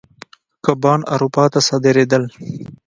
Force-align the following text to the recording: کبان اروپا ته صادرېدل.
کبان 0.65 0.99
اروپا 1.13 1.45
ته 1.53 1.59
صادرېدل. 1.67 2.23